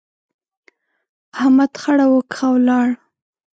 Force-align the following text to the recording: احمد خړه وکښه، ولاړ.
احمد 1.39 1.71
خړه 1.81 2.05
وکښه، 2.13 2.47
ولاړ. 2.53 2.87